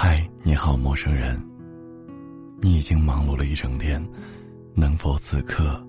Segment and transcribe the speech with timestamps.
[0.00, 1.36] 嗨，你好，陌生人。
[2.60, 4.00] 你已经忙碌了一整天，
[4.72, 5.84] 能否此刻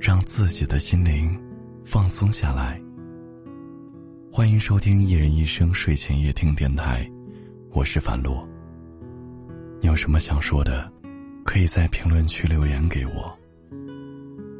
[0.00, 1.40] 让自己的心灵
[1.84, 2.82] 放松下来？
[4.32, 7.04] 欢迎收听《一人一生睡前夜听电台》，
[7.70, 8.44] 我是樊洛。
[9.80, 10.92] 你有什么想说的，
[11.44, 13.32] 可以在评论区留言给我。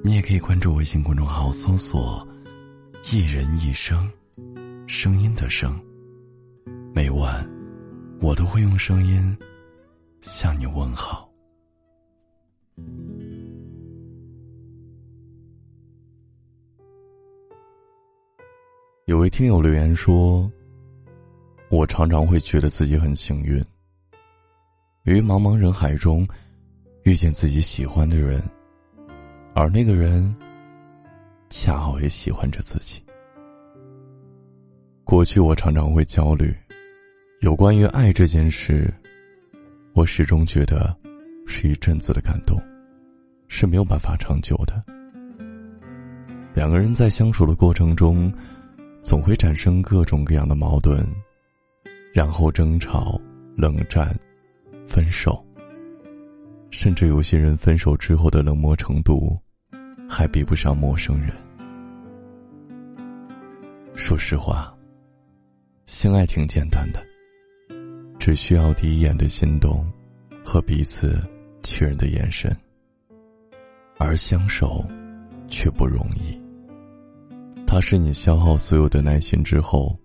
[0.04, 2.24] 你也可以关注微信公众号，搜索
[3.10, 4.08] “一人一生”，
[4.86, 5.76] 声音的声。
[6.94, 7.55] 每晚。
[8.20, 9.36] 我都会用声音
[10.20, 11.30] 向你问好。
[19.04, 20.50] 有位听友留言说
[21.70, 23.64] ：“我常常会觉得自己很幸运，
[25.04, 26.26] 于茫茫人海中
[27.04, 28.42] 遇见自己喜欢的人，
[29.54, 30.34] 而那个人
[31.48, 33.00] 恰好也喜欢着自己。
[35.04, 36.52] 过去我常常会焦虑。”
[37.46, 38.92] 有关于爱这件事，
[39.92, 40.92] 我始终觉得
[41.46, 42.60] 是一阵子的感动，
[43.46, 44.82] 是没有办法长久的。
[46.52, 48.32] 两个人在相处的过程中，
[49.00, 51.06] 总会产生各种各样的矛盾，
[52.12, 53.16] 然后争吵、
[53.56, 54.12] 冷战、
[54.84, 55.40] 分手，
[56.70, 59.40] 甚至有些人分手之后的冷漠程度，
[60.08, 61.30] 还比不上陌生人。
[63.94, 64.76] 说实话，
[65.84, 67.06] 性爱挺简单的。
[68.26, 69.86] 只需要第一眼的心动，
[70.44, 71.24] 和彼此
[71.62, 72.50] 确认的眼神。
[73.98, 74.84] 而相守，
[75.46, 76.36] 却不容易。
[77.68, 79.96] 它是你消耗所有的耐心之后，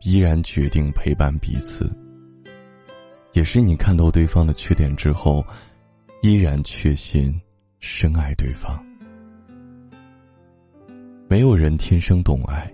[0.00, 1.86] 依然决定陪伴彼此；
[3.34, 5.40] 也是你看透对方的缺点之后，
[6.22, 7.32] 依然确信
[7.78, 8.84] 深爱对方。
[11.28, 12.68] 没有人天生懂爱，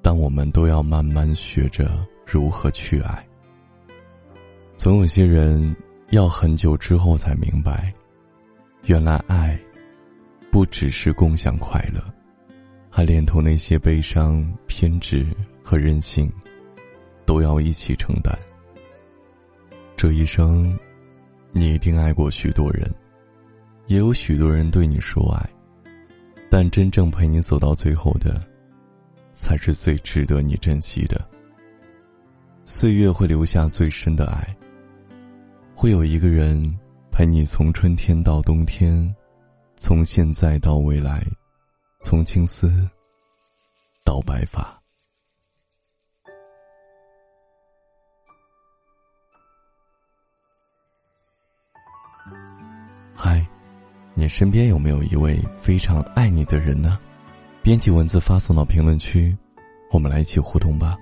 [0.00, 1.90] 但我们都要慢慢学着
[2.24, 3.26] 如何去爱。
[4.82, 5.76] 总有些人
[6.08, 7.92] 要很久之后才明白，
[8.86, 9.60] 原来爱
[10.50, 12.02] 不只是共享快乐，
[12.88, 15.26] 还连同那些悲伤、偏执
[15.62, 16.32] 和任性，
[17.26, 18.34] 都要一起承担。
[19.98, 20.74] 这一生，
[21.52, 22.90] 你一定爱过许多人，
[23.84, 25.46] 也有许多人对你说爱，
[26.48, 28.42] 但真正陪你走到最后的，
[29.34, 31.22] 才是最值得你珍惜的。
[32.64, 34.56] 岁月会留下最深的爱。
[35.80, 36.62] 会有一个人
[37.10, 39.16] 陪你从春天到冬天，
[39.76, 41.24] 从现在到未来，
[42.00, 42.70] 从青丝
[44.04, 44.78] 到白发。
[53.14, 53.42] 嗨，
[54.12, 56.98] 你身边有没有一位非常爱你的人呢？
[57.62, 59.34] 编辑文字发送到评论区，
[59.90, 60.98] 我们来一起互动吧。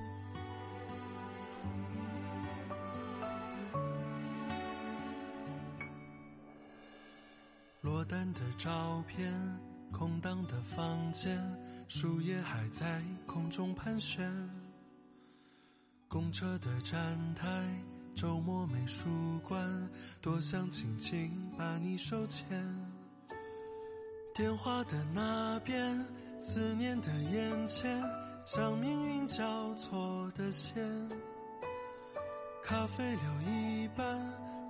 [7.98, 9.28] 落单的照片，
[9.90, 11.36] 空荡的房间，
[11.88, 14.24] 树叶还在空中盘旋。
[16.06, 17.44] 公车的站台，
[18.14, 19.08] 周末美术
[19.40, 22.46] 馆，多想轻轻把你手牵。
[24.32, 26.06] 电话的那边，
[26.38, 28.00] 思念的眼前，
[28.46, 30.80] 像命运交错的线。
[32.62, 34.20] 咖啡留一半，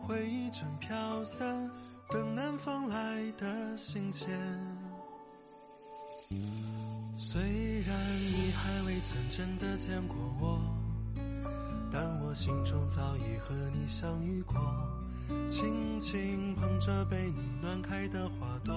[0.00, 1.70] 回忆正飘散。
[2.10, 4.30] 等南方来的信件，
[7.18, 7.38] 虽
[7.82, 10.58] 然你还未曾真的见过我，
[11.92, 14.56] 但我心中早已和你相遇过。
[15.50, 18.74] 轻轻捧着被你暖开的花朵，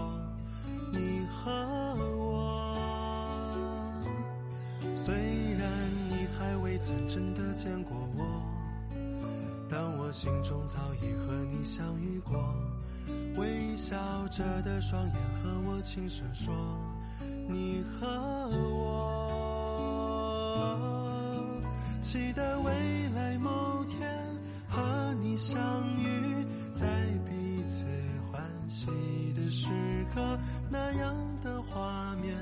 [0.91, 1.49] 你和
[2.13, 2.77] 我。
[4.93, 8.43] 虽然你还未曾真的见过我，
[9.69, 12.53] 但我心中早已和你相遇过。
[13.37, 13.95] 微笑
[14.29, 16.53] 着的双眼和我轻声说
[17.49, 18.07] ：“你和
[18.49, 18.87] 我，
[22.01, 24.09] 期待未来某天
[24.67, 25.59] 和你相
[25.97, 26.85] 遇，在
[27.25, 27.85] 彼此
[28.31, 28.87] 欢喜
[29.35, 29.69] 的时
[30.13, 30.39] 刻，
[30.69, 32.37] 那样的画面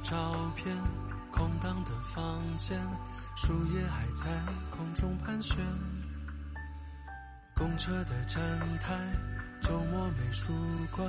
[0.02, 0.76] 照片，
[1.30, 2.78] 空荡的房间，
[3.36, 4.24] 树叶还在
[4.70, 5.56] 空中盘旋。
[7.54, 8.40] 公车的站
[8.78, 8.98] 台，
[9.60, 10.52] 周末美术
[10.90, 11.06] 馆，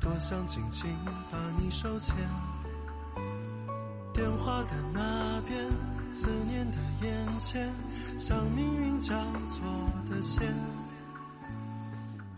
[0.00, 0.90] 多想紧紧
[1.30, 2.16] 把你手牵。
[4.14, 5.68] 电话的那边，
[6.12, 7.70] 思念的眼前，
[8.18, 9.14] 像命运交
[9.50, 10.42] 错的线。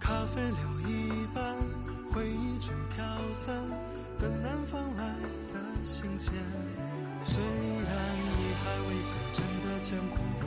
[0.00, 1.56] 咖啡留一半，
[2.12, 3.55] 回忆正飘散，
[4.20, 5.14] 等南方来
[5.52, 6.32] 的信件。
[7.22, 7.90] 虽然
[8.38, 10.46] 你还未曾真的见过我。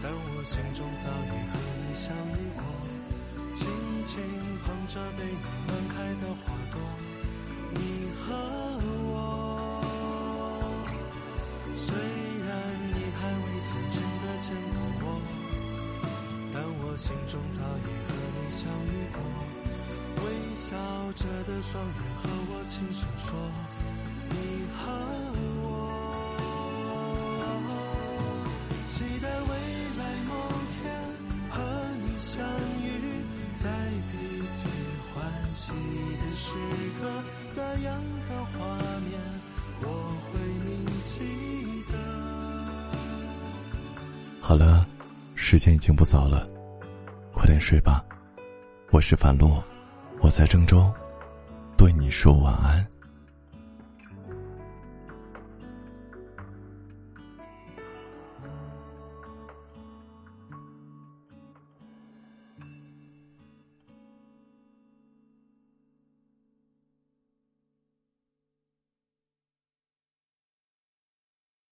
[0.00, 2.62] 但我心中早已和你相遇过，
[3.52, 3.66] 轻
[4.04, 4.22] 轻
[4.64, 6.78] 捧着被你暖开的花朵，
[20.68, 20.76] 笑
[21.14, 23.32] 着的双眼和我轻声说，
[24.28, 24.36] 你
[24.76, 24.92] 和
[25.64, 25.66] 我。
[28.86, 29.48] 期待未
[29.96, 30.34] 来某
[30.76, 30.84] 天
[31.48, 31.56] 和
[32.02, 32.44] 你相
[32.82, 32.84] 遇
[33.56, 33.64] 在
[34.12, 34.14] 彼
[34.50, 34.68] 此
[35.14, 35.24] 欢
[35.54, 35.72] 喜。
[35.72, 36.52] 的时
[37.00, 37.08] 刻，
[37.56, 37.98] 那样
[38.28, 38.58] 的画
[39.08, 39.18] 面，
[39.80, 39.84] 我
[40.28, 40.68] 会铭
[41.00, 41.10] 记
[41.90, 41.96] 得。
[44.42, 44.86] 好了，
[45.34, 46.46] 时间已经不早了，
[47.32, 48.04] 快点睡吧。
[48.90, 49.64] 我是樊洛，
[50.20, 50.92] 我在郑州，
[51.76, 52.86] 对你说晚安。